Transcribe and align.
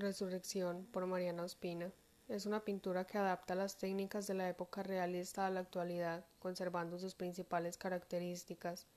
Resurrección 0.00 0.86
por 0.90 1.06
Mariana 1.06 1.44
Ospina. 1.44 1.92
Es 2.28 2.46
una 2.46 2.64
pintura 2.64 3.06
que 3.06 3.16
adapta 3.16 3.54
las 3.54 3.78
técnicas 3.78 4.26
de 4.26 4.34
la 4.34 4.48
época 4.48 4.82
realista 4.82 5.46
a 5.46 5.50
la 5.50 5.60
actualidad, 5.60 6.24
conservando 6.40 6.98
sus 6.98 7.14
principales 7.14 7.78
características. 7.78 8.88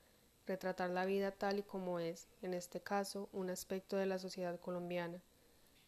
Retratar 0.44 0.90
la 0.90 1.04
vida 1.04 1.30
tal 1.30 1.60
y 1.60 1.62
como 1.62 2.00
es, 2.00 2.26
en 2.42 2.52
este 2.52 2.80
caso, 2.80 3.28
un 3.32 3.48
aspecto 3.48 3.96
de 3.96 4.06
la 4.06 4.18
sociedad 4.18 4.58
colombiana. 4.58 5.22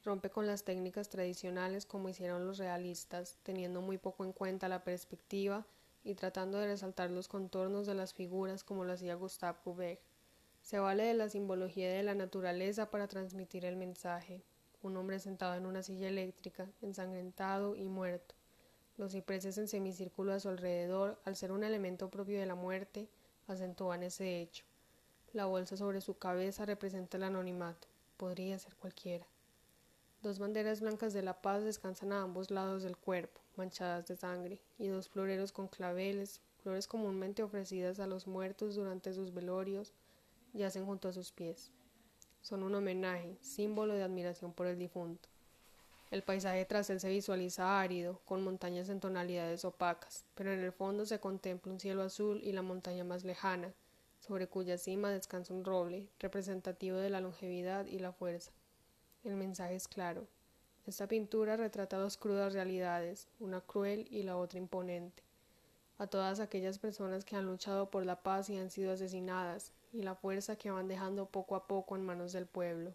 Rompe 0.05 0.31
con 0.31 0.47
las 0.47 0.63
técnicas 0.63 1.09
tradicionales 1.09 1.87
como 1.87 2.09
hicieron 2.09 2.47
los 2.47 2.59
realistas, 2.59 3.37
teniendo 3.43 3.81
muy 3.81 3.99
poco 3.99 4.25
en 4.25 4.33
cuenta 4.33 4.69
la 4.69 4.85
perspectiva 4.85 5.67
y 6.05 6.15
tratando 6.15 6.59
de 6.59 6.69
resaltar 6.69 7.11
los 7.11 7.27
contornos 7.27 7.85
de 7.87 7.95
las 7.95 8.15
figuras 8.15 8.63
como 8.63 8.85
lo 8.85 8.93
hacía 8.93 9.17
Gustave 9.17 9.59
Courbet. 9.65 10.01
Se 10.63 10.79
vale 10.79 11.03
de 11.03 11.15
la 11.15 11.29
simbología 11.29 11.91
de 11.91 12.05
la 12.05 12.15
naturaleza 12.15 12.91
para 12.91 13.09
transmitir 13.09 13.65
el 13.65 13.77
mensaje 13.77 14.45
un 14.83 14.97
hombre 14.97 15.19
sentado 15.19 15.55
en 15.55 15.67
una 15.67 15.83
silla 15.83 16.09
eléctrica, 16.09 16.69
ensangrentado 16.81 17.77
y 17.77 17.85
muerto. 17.85 18.35
Los 18.97 19.13
cipreses 19.13 19.59
en 19.59 19.69
semicírculo 19.69 20.33
a 20.33 20.41
su 20.41 20.49
alrededor, 20.49 21.21
al 21.25 21.37
ser 21.37 21.53
un 21.53 21.65
elemento 21.65 22.11
propio 22.11 22.39
de 22.39 22.47
la 22.47 22.55
muerte, 22.55 23.09
acentúan 23.47 24.03
ese 24.03 24.41
hecho. 24.41 24.65
La 25.33 25.47
bolsa 25.47 25.77
sobre 25.77 26.01
su 26.01 26.19
cabeza 26.19 26.65
representa 26.65 27.17
el 27.17 27.25
anonimato. 27.25 27.89
Podría 28.17 28.59
ser 28.59 28.75
cualquiera. 28.77 29.27
Dos 30.23 30.39
banderas 30.39 30.81
blancas 30.81 31.13
de 31.13 31.23
la 31.23 31.41
paz 31.41 31.63
descansan 31.63 32.13
a 32.13 32.23
ambos 32.23 32.51
lados 32.51 32.83
del 32.83 32.97
cuerpo, 32.97 33.41
manchadas 33.57 34.07
de 34.07 34.17
sangre, 34.17 34.61
y 34.79 34.89
dos 34.89 35.09
floreros 35.09 35.53
con 35.53 35.69
claveles, 35.69 36.41
flores 36.63 36.87
comúnmente 36.87 37.43
ofrecidas 37.43 38.01
a 38.01 38.07
los 38.07 38.27
muertos 38.27 38.75
durante 38.75 39.15
sus 39.15 39.33
velorios, 39.33 39.95
yacen 40.53 40.85
junto 40.85 41.09
a 41.09 41.13
sus 41.13 41.33
pies 41.33 41.71
son 42.41 42.63
un 42.63 42.75
homenaje, 42.75 43.37
símbolo 43.41 43.95
de 43.95 44.03
admiración 44.03 44.53
por 44.53 44.67
el 44.67 44.79
difunto. 44.79 45.29
El 46.11 46.23
paisaje 46.23 46.65
tras 46.65 46.91
él 46.91 46.99
se 46.99 47.09
visualiza 47.09 47.81
árido, 47.81 48.21
con 48.25 48.43
montañas 48.43 48.89
en 48.89 48.99
tonalidades 48.99 49.65
opacas, 49.65 50.25
pero 50.35 50.53
en 50.53 50.59
el 50.59 50.73
fondo 50.73 51.07
se 51.07 51.21
contempla 51.21 51.71
un 51.73 51.79
cielo 51.79 52.03
azul 52.03 52.41
y 52.43 52.53
la 52.53 52.63
montaña 52.63 53.05
más 53.05 53.25
lejana, 53.25 53.73
sobre 54.19 54.49
cuya 54.49 54.77
cima 54.77 55.11
descansa 55.11 55.55
un 55.55 55.65
roble, 55.65 56.09
representativo 56.19 56.97
de 56.97 57.11
la 57.11 57.21
longevidad 57.21 57.87
y 57.87 58.01
la 58.01 58.13
fuerza. 58.13 58.51
El 59.23 59.37
mensaje 59.37 59.77
es 59.77 59.87
claro. 59.87 60.27
Esta 60.87 61.07
pintura 61.07 61.57
retrata 61.57 61.99
dos 61.99 62.17
crudas 62.17 62.55
realidades, 62.55 63.29
una 63.39 63.61
cruel 63.61 64.09
y 64.11 64.25
la 64.25 64.37
otra 64.37 64.59
imponente. 64.59 65.23
A 66.01 66.07
todas 66.07 66.41
aquellas 66.41 66.79
personas 66.79 67.27
que 67.27 67.37
han 67.37 67.45
luchado 67.45 67.91
por 67.91 68.07
la 68.07 68.23
paz 68.23 68.49
y 68.49 68.57
han 68.57 68.71
sido 68.71 68.91
asesinadas, 68.91 69.75
y 69.93 70.03
la 70.03 70.15
fuerza 70.15 70.57
que 70.57 70.71
van 70.71 70.89
dejando 70.89 71.27
poco 71.27 71.57
a 71.57 71.67
poco 71.67 71.95
en 71.95 72.07
manos 72.07 72.33
del 72.33 72.47
pueblo. 72.47 72.95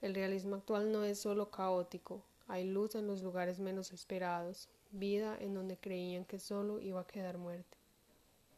El 0.00 0.12
realismo 0.12 0.56
actual 0.56 0.90
no 0.90 1.04
es 1.04 1.20
solo 1.20 1.52
caótico, 1.52 2.24
hay 2.48 2.64
luz 2.64 2.96
en 2.96 3.06
los 3.06 3.22
lugares 3.22 3.60
menos 3.60 3.92
esperados, 3.92 4.68
vida 4.90 5.36
en 5.38 5.54
donde 5.54 5.76
creían 5.76 6.24
que 6.24 6.40
solo 6.40 6.80
iba 6.80 7.02
a 7.02 7.06
quedar 7.06 7.38
muerte. 7.38 7.76